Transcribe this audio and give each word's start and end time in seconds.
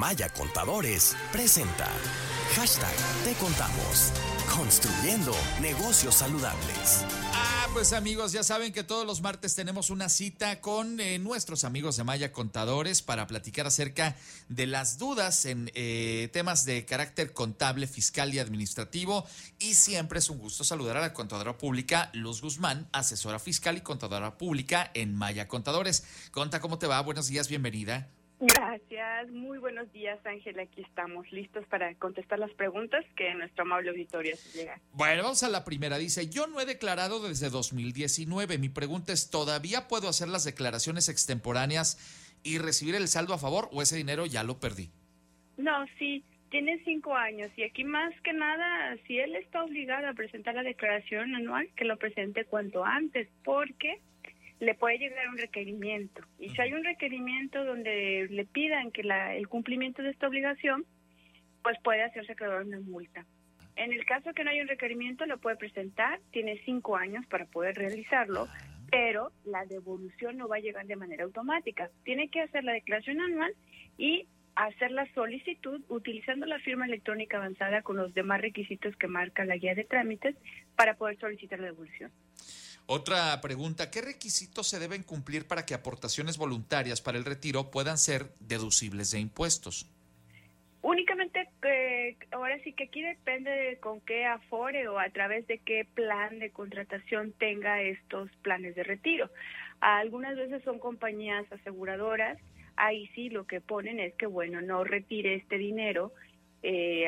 Maya 0.00 0.30
Contadores 0.30 1.14
presenta 1.30 1.86
Hashtag 2.56 2.94
Te 3.22 3.34
Contamos. 3.34 4.10
Construyendo 4.56 5.36
negocios 5.60 6.14
saludables. 6.14 7.04
Ah, 7.34 7.68
pues 7.74 7.92
amigos, 7.92 8.32
ya 8.32 8.42
saben 8.42 8.72
que 8.72 8.82
todos 8.82 9.06
los 9.06 9.20
martes 9.20 9.54
tenemos 9.54 9.90
una 9.90 10.08
cita 10.08 10.62
con 10.62 11.00
eh, 11.00 11.18
nuestros 11.18 11.64
amigos 11.64 11.98
de 11.98 12.04
Maya 12.04 12.32
Contadores 12.32 13.02
para 13.02 13.26
platicar 13.26 13.66
acerca 13.66 14.16
de 14.48 14.66
las 14.66 14.96
dudas 14.96 15.44
en 15.44 15.70
eh, 15.74 16.30
temas 16.32 16.64
de 16.64 16.86
carácter 16.86 17.34
contable, 17.34 17.86
fiscal 17.86 18.32
y 18.32 18.38
administrativo. 18.38 19.26
Y 19.58 19.74
siempre 19.74 20.20
es 20.20 20.30
un 20.30 20.38
gusto 20.38 20.64
saludar 20.64 20.96
a 20.96 21.02
la 21.02 21.12
contadora 21.12 21.58
pública 21.58 22.08
Luz 22.14 22.40
Guzmán, 22.40 22.88
asesora 22.92 23.38
fiscal 23.38 23.76
y 23.76 23.82
contadora 23.82 24.38
pública 24.38 24.90
en 24.94 25.14
Maya 25.14 25.46
Contadores. 25.46 26.04
Conta, 26.30 26.58
¿cómo 26.58 26.78
te 26.78 26.86
va? 26.86 27.02
Buenos 27.02 27.26
días, 27.26 27.48
bienvenida. 27.48 28.08
Gracias, 28.40 29.30
muy 29.30 29.58
buenos 29.58 29.92
días 29.92 30.18
Ángel, 30.24 30.58
aquí 30.60 30.80
estamos 30.80 31.30
listos 31.30 31.66
para 31.66 31.94
contestar 31.96 32.38
las 32.38 32.50
preguntas 32.52 33.04
que 33.14 33.34
nuestro 33.34 33.64
amable 33.64 33.90
auditorio 33.90 34.34
llega. 34.54 34.80
Bueno, 34.94 35.24
vamos 35.24 35.42
a 35.42 35.50
la 35.50 35.62
primera. 35.62 35.98
Dice, 35.98 36.30
yo 36.30 36.46
no 36.46 36.58
he 36.58 36.64
declarado 36.64 37.20
desde 37.28 37.50
2019. 37.50 38.56
Mi 38.56 38.70
pregunta 38.70 39.12
es, 39.12 39.30
¿todavía 39.30 39.88
puedo 39.88 40.08
hacer 40.08 40.28
las 40.28 40.44
declaraciones 40.44 41.10
extemporáneas 41.10 42.40
y 42.42 42.56
recibir 42.56 42.94
el 42.94 43.08
saldo 43.08 43.34
a 43.34 43.38
favor 43.38 43.68
o 43.72 43.82
ese 43.82 43.96
dinero 43.96 44.24
ya 44.24 44.42
lo 44.42 44.58
perdí? 44.58 44.88
No, 45.58 45.84
sí, 45.98 46.24
tiene 46.48 46.82
cinco 46.84 47.14
años 47.14 47.50
y 47.56 47.64
aquí 47.64 47.84
más 47.84 48.18
que 48.22 48.32
nada, 48.32 48.96
si 49.06 49.18
él 49.18 49.36
está 49.36 49.62
obligado 49.62 50.08
a 50.08 50.14
presentar 50.14 50.54
la 50.54 50.62
declaración 50.62 51.34
anual, 51.34 51.68
que 51.76 51.84
lo 51.84 51.98
presente 51.98 52.46
cuanto 52.46 52.86
antes, 52.86 53.28
porque 53.44 54.00
le 54.60 54.74
puede 54.74 54.98
llegar 54.98 55.28
un 55.28 55.38
requerimiento. 55.38 56.22
Y 56.38 56.50
si 56.50 56.60
hay 56.60 56.72
un 56.74 56.84
requerimiento 56.84 57.64
donde 57.64 58.28
le 58.30 58.44
pidan 58.44 58.90
que 58.90 59.02
la, 59.02 59.34
el 59.34 59.48
cumplimiento 59.48 60.02
de 60.02 60.10
esta 60.10 60.28
obligación, 60.28 60.84
pues 61.62 61.78
puede 61.82 62.02
hacerse 62.02 62.32
acreedor 62.32 62.64
una 62.64 62.80
multa. 62.80 63.26
En 63.76 63.92
el 63.92 64.04
caso 64.04 64.32
que 64.34 64.44
no 64.44 64.50
haya 64.50 64.62
un 64.62 64.68
requerimiento, 64.68 65.24
lo 65.24 65.38
puede 65.38 65.56
presentar, 65.56 66.20
tiene 66.30 66.60
cinco 66.64 66.96
años 66.96 67.24
para 67.26 67.46
poder 67.46 67.76
realizarlo, 67.76 68.48
pero 68.90 69.32
la 69.44 69.64
devolución 69.64 70.36
no 70.36 70.48
va 70.48 70.56
a 70.56 70.60
llegar 70.60 70.86
de 70.86 70.96
manera 70.96 71.24
automática. 71.24 71.90
Tiene 72.04 72.28
que 72.28 72.42
hacer 72.42 72.62
la 72.64 72.72
declaración 72.72 73.20
anual 73.20 73.54
y 73.96 74.26
hacer 74.56 74.90
la 74.90 75.10
solicitud 75.14 75.80
utilizando 75.88 76.44
la 76.44 76.58
firma 76.58 76.84
electrónica 76.84 77.38
avanzada 77.38 77.80
con 77.80 77.96
los 77.96 78.12
demás 78.12 78.42
requisitos 78.42 78.94
que 78.96 79.06
marca 79.06 79.46
la 79.46 79.56
guía 79.56 79.74
de 79.74 79.84
trámites 79.84 80.36
para 80.76 80.94
poder 80.94 81.18
solicitar 81.18 81.60
la 81.60 81.66
devolución. 81.66 82.10
Otra 82.92 83.40
pregunta, 83.40 83.88
¿qué 83.88 84.00
requisitos 84.00 84.66
se 84.66 84.80
deben 84.80 85.04
cumplir 85.04 85.46
para 85.46 85.64
que 85.64 85.74
aportaciones 85.74 86.38
voluntarias 86.38 87.00
para 87.00 87.18
el 87.18 87.24
retiro 87.24 87.70
puedan 87.70 87.98
ser 87.98 88.32
deducibles 88.40 89.12
de 89.12 89.20
impuestos? 89.20 89.88
Únicamente, 90.82 91.48
eh, 91.62 92.16
ahora 92.32 92.58
sí 92.64 92.72
que 92.72 92.86
aquí 92.86 93.00
depende 93.00 93.48
de 93.48 93.78
con 93.78 94.00
qué 94.00 94.26
afore 94.26 94.88
o 94.88 94.98
a 94.98 95.08
través 95.10 95.46
de 95.46 95.58
qué 95.58 95.86
plan 95.94 96.40
de 96.40 96.50
contratación 96.50 97.30
tenga 97.38 97.80
estos 97.80 98.28
planes 98.42 98.74
de 98.74 98.82
retiro. 98.82 99.30
Algunas 99.78 100.34
veces 100.34 100.60
son 100.64 100.80
compañías 100.80 101.46
aseguradoras, 101.52 102.38
ahí 102.74 103.06
sí 103.14 103.30
lo 103.30 103.46
que 103.46 103.60
ponen 103.60 104.00
es 104.00 104.14
que, 104.14 104.26
bueno, 104.26 104.62
no 104.62 104.82
retire 104.82 105.36
este 105.36 105.58
dinero 105.58 106.12
eh, 106.64 107.06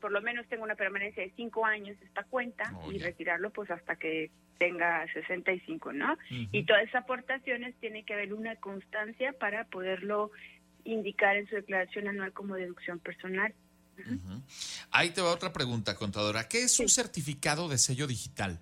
por 0.00 0.12
lo 0.12 0.20
menos 0.20 0.46
tengo 0.48 0.64
una 0.64 0.74
permanencia 0.74 1.22
de 1.22 1.32
cinco 1.36 1.64
años 1.64 1.96
esta 2.02 2.24
cuenta 2.24 2.72
oh, 2.82 2.92
y 2.92 2.98
retirarlo 2.98 3.50
pues 3.50 3.70
hasta 3.70 3.96
que 3.96 4.30
tenga 4.58 5.06
65, 5.12 5.92
¿no? 5.92 6.18
Y 6.30 6.64
todas 6.64 6.82
esas 6.82 7.04
aportaciones 7.04 7.74
tiene 7.80 8.04
que 8.04 8.14
haber 8.14 8.34
una 8.34 8.56
constancia 8.56 9.32
para 9.32 9.64
poderlo 9.64 10.30
indicar 10.84 11.36
en 11.36 11.48
su 11.48 11.54
declaración 11.54 12.08
anual 12.08 12.32
como 12.32 12.56
deducción 12.56 12.98
personal. 12.98 13.54
Ahí 14.90 15.10
te 15.10 15.20
va 15.20 15.32
otra 15.32 15.52
pregunta, 15.52 15.94
contadora. 15.96 16.48
¿Qué 16.48 16.62
es 16.62 16.78
un 16.80 16.88
certificado 16.88 17.68
de 17.68 17.78
sello 17.78 18.06
digital? 18.06 18.60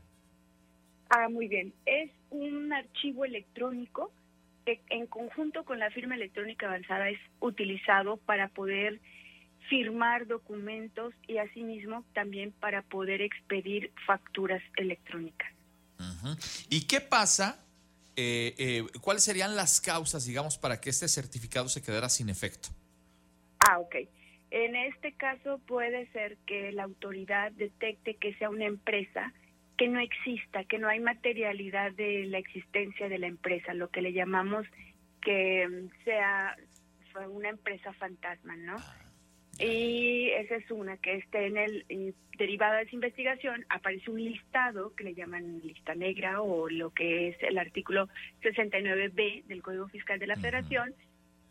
Ah, 1.11 1.29
muy 1.29 1.49
bien. 1.49 1.73
Es 1.85 2.11
un 2.31 2.73
archivo 2.73 3.25
electrónico 3.25 4.13
que 4.65 4.81
en 4.91 5.07
conjunto 5.07 5.65
con 5.65 5.79
la 5.79 5.91
firma 5.91 6.17
electrónica 6.17 6.67
avanzada 6.67 7.09
es 7.09 7.21
utilizado 7.41 8.17
para 8.17 8.49
poder 8.49 9.01
firmar 9.69 10.27
documentos 10.27 11.15
y 11.27 11.39
asimismo 11.39 12.05
también 12.15 12.53
para 12.53 12.83
poder 12.83 13.21
expedir 13.23 13.93
facturas 14.07 14.63
electrónicas. 14.77 15.53
¿Y 16.69 16.87
qué 16.87 17.01
pasa? 17.01 17.65
Eh, 18.17 18.55
eh, 18.59 18.85
¿Cuáles 19.01 19.25
serían 19.25 19.57
las 19.57 19.81
causas, 19.81 20.27
digamos, 20.27 20.59
para 20.59 20.81
que 20.81 20.91
este 20.91 21.09
certificado 21.09 21.69
se 21.69 21.83
quedara 21.83 22.09
sin 22.09 22.29
efecto? 22.29 22.69
Ah, 23.69 23.79
ok. 23.79 23.97
En 24.51 24.77
este 24.77 25.13
caso 25.13 25.59
puede 25.67 26.11
ser 26.13 26.37
que 26.47 26.73
la 26.73 26.85
autoridad 26.85 27.53
detecte 27.53 28.15
que 28.15 28.35
sea 28.35 28.51
una 28.51 28.65
empresa 28.65 29.33
que 29.77 29.89
no 29.89 30.01
exista, 30.01 30.65
que 30.65 30.79
no 30.79 30.89
hay 30.89 31.01
materialidad 31.01 31.93
de 31.93 32.27
la 32.27 32.39
existencia 32.39 33.09
de 33.09 33.19
la 33.19 33.27
empresa, 33.27 33.75
lo 33.75 33.91
que 33.91 34.01
le 34.01 34.13
llamamos 34.13 34.67
que 35.21 35.69
mm, 35.69 36.05
sea 36.05 36.57
una 37.29 37.49
empresa 37.49 37.93
fantasma, 37.95 38.57
¿no? 38.57 38.77
Ah. 38.79 39.06
Y 39.59 40.31
esa 40.31 40.57
es 40.57 40.71
una, 40.71 40.99
que 40.99 41.17
esté 41.17 41.47
en 41.47 41.57
el 41.57 42.15
derivado 42.37 42.77
de 42.77 42.83
esa 42.83 42.95
investigación, 42.95 43.65
aparece 43.71 44.11
un 44.11 44.23
listado 44.23 44.95
que 44.95 45.05
le 45.05 45.15
llaman 45.15 45.61
lista 45.63 45.95
negra 45.95 46.43
o 46.43 46.69
lo 46.69 46.91
que 46.91 47.29
es 47.29 47.37
el 47.43 47.57
artículo 47.57 48.09
69B 48.43 49.45
del 49.45 49.63
Código 49.63 49.89
Fiscal 49.89 50.19
de 50.19 50.27
la 50.27 50.37
Federación. 50.37 50.95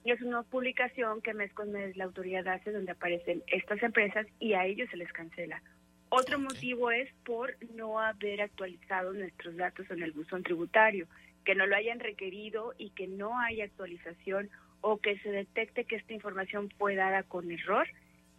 Y 0.04 0.12
es 0.12 0.22
una 0.22 0.44
publicación 0.44 1.22
que 1.22 1.34
mes 1.34 1.52
con 1.54 1.72
mes 1.72 1.98
la 1.98 2.04
autoridad 2.04 2.48
hace 2.48 2.72
donde 2.72 2.92
aparecen 2.92 3.42
estas 3.48 3.82
empresas 3.82 4.28
y 4.40 4.54
a 4.54 4.66
ellos 4.66 4.88
se 4.92 4.98
les 4.98 5.12
cancela. 5.12 5.64
Otro 6.10 6.38
motivo 6.38 6.92
es 6.92 7.12
por 7.26 7.58
no 7.74 8.00
haber 8.00 8.42
actualizado 8.42 9.14
nuestros 9.14 9.58
datos 9.58 9.90
en 9.90 10.04
el 10.04 10.12
buzón 10.12 10.44
tributario, 10.44 11.08
que 11.44 11.56
no 11.56 11.66
lo 11.66 11.76
hayan 11.76 12.00
requerido 12.00 12.74
y 12.78 12.92
que 12.92 13.08
no 13.08 13.40
haya 13.40 13.66
actualización 13.66 14.50
o 14.88 15.00
que 15.00 15.18
se 15.18 15.32
detecte 15.32 15.86
que 15.86 15.96
esta 15.96 16.14
información 16.14 16.70
fue 16.78 16.94
dada 16.96 17.24
con 17.24 17.50
error, 17.50 17.88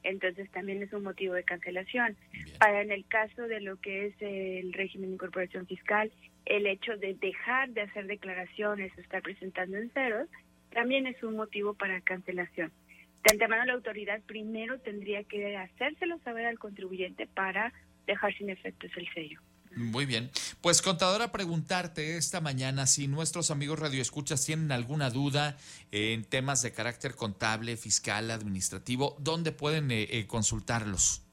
entonces 0.04 0.48
también 0.52 0.80
es 0.80 0.92
un 0.92 1.02
motivo 1.02 1.34
de 1.34 1.42
cancelación. 1.42 2.16
Para 2.60 2.82
en 2.82 2.92
el 2.92 3.04
caso 3.04 3.48
de 3.48 3.60
lo 3.60 3.80
que 3.80 4.06
es 4.06 4.14
el 4.20 4.72
régimen 4.72 5.08
de 5.08 5.14
incorporación 5.14 5.66
fiscal, 5.66 6.12
el 6.44 6.68
hecho 6.68 6.96
de 6.98 7.14
dejar 7.14 7.70
de 7.70 7.80
hacer 7.80 8.06
declaraciones 8.06 8.92
o 8.96 9.00
estar 9.00 9.22
presentando 9.22 9.76
en 9.76 9.90
ceros, 9.90 10.28
también 10.72 11.08
es 11.08 11.20
un 11.24 11.34
motivo 11.34 11.74
para 11.74 12.00
cancelación. 12.00 12.70
De 13.24 13.32
antemano 13.32 13.64
la 13.64 13.72
autoridad 13.72 14.22
primero 14.22 14.78
tendría 14.78 15.24
que 15.24 15.56
hacérselo 15.56 16.20
saber 16.20 16.46
al 16.46 16.60
contribuyente 16.60 17.26
para 17.26 17.72
dejar 18.06 18.32
sin 18.36 18.50
efectos 18.50 18.92
el 18.96 19.12
sello. 19.12 19.40
Muy 19.74 20.06
bien. 20.06 20.30
Pues 20.60 20.82
contadora, 20.82 21.30
preguntarte 21.30 22.16
esta 22.16 22.40
mañana 22.40 22.86
si 22.86 23.06
nuestros 23.06 23.50
amigos 23.50 23.78
radioescuchas 23.78 24.44
tienen 24.44 24.72
alguna 24.72 25.10
duda 25.10 25.56
en 25.92 26.24
temas 26.24 26.62
de 26.62 26.72
carácter 26.72 27.14
contable, 27.14 27.76
fiscal, 27.76 28.30
administrativo, 28.30 29.16
¿dónde 29.20 29.52
pueden 29.52 29.90
eh, 29.90 30.08
eh, 30.10 30.26
consultarlos? 30.26 31.25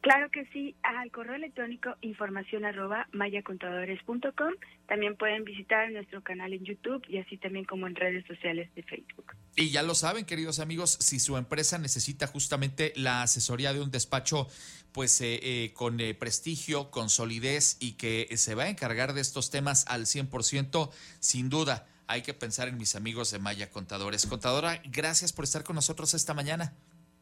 Claro 0.00 0.30
que 0.30 0.46
sí, 0.46 0.74
al 0.82 1.10
correo 1.10 1.34
electrónico 1.34 1.94
información 2.00 2.64
arroba 2.64 3.06
mayacontadores.com. 3.12 4.54
También 4.88 5.16
pueden 5.16 5.44
visitar 5.44 5.90
nuestro 5.90 6.22
canal 6.22 6.54
en 6.54 6.64
YouTube 6.64 7.04
y 7.06 7.18
así 7.18 7.36
también 7.36 7.66
como 7.66 7.86
en 7.86 7.94
redes 7.94 8.24
sociales 8.26 8.74
de 8.74 8.82
Facebook. 8.82 9.36
Y 9.56 9.70
ya 9.70 9.82
lo 9.82 9.94
saben, 9.94 10.24
queridos 10.24 10.58
amigos, 10.58 10.96
si 11.00 11.20
su 11.20 11.36
empresa 11.36 11.78
necesita 11.78 12.26
justamente 12.26 12.94
la 12.96 13.22
asesoría 13.22 13.74
de 13.74 13.80
un 13.80 13.90
despacho 13.90 14.46
pues 14.92 15.20
eh, 15.20 15.38
eh, 15.42 15.72
con 15.74 16.00
eh, 16.00 16.14
prestigio, 16.14 16.90
con 16.90 17.10
solidez 17.10 17.76
y 17.78 17.92
que 17.92 18.28
se 18.36 18.54
va 18.54 18.64
a 18.64 18.68
encargar 18.68 19.12
de 19.12 19.20
estos 19.20 19.50
temas 19.50 19.84
al 19.86 20.06
100%, 20.06 20.90
sin 21.20 21.50
duda 21.50 21.86
hay 22.06 22.22
que 22.22 22.34
pensar 22.34 22.68
en 22.68 22.76
mis 22.76 22.96
amigos 22.96 23.30
de 23.30 23.38
Maya 23.38 23.70
Contadores. 23.70 24.26
Contadora, 24.26 24.80
gracias 24.86 25.32
por 25.32 25.44
estar 25.44 25.62
con 25.62 25.76
nosotros 25.76 26.14
esta 26.14 26.34
mañana. 26.34 26.74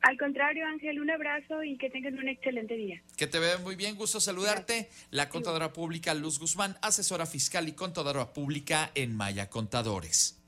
Al 0.09 0.17
contrario, 0.17 0.67
Ángel, 0.67 1.03
un 1.03 1.11
abrazo 1.11 1.63
y 1.63 1.77
que 1.77 1.91
tengan 1.91 2.19
un 2.19 2.31
excelente 2.31 2.75
día. 2.77 3.03
Que 3.19 3.27
te 3.27 3.39
vea 3.39 3.59
muy 3.59 3.77
bien, 3.77 3.95
gusto 3.95 4.21
saludarte. 4.21 4.89
La 5.11 5.29
contadora 5.29 5.75
pública 5.75 6.15
Luz 6.15 6.39
Guzmán, 6.39 6.79
asesora 6.81 7.27
fiscal 7.27 7.69
y 7.69 7.73
contadora 7.73 8.33
pública 8.33 8.91
en 8.95 9.15
Maya 9.15 9.51
Contadores. 9.51 10.39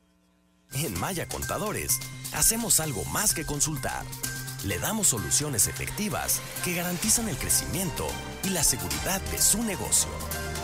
En 0.73 0.99
Maya 0.99 1.29
Contadores, 1.29 2.01
hacemos 2.33 2.81
algo 2.81 3.05
más 3.13 3.35
que 3.35 3.45
consultar. 3.45 4.07
Le 4.65 4.79
damos 4.79 5.09
soluciones 5.09 5.69
efectivas 5.69 6.41
que 6.65 6.73
garantizan 6.73 7.29
el 7.29 7.37
crecimiento 7.37 8.09
y 8.45 8.51
la 8.55 8.65
seguridad 8.65 9.21
de 9.31 9.37
su 9.37 9.63
negocio. 9.63 10.09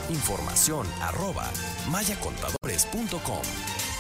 Información 0.09 0.87
arroba 1.03 1.51
mayacontadores.com 1.91 3.43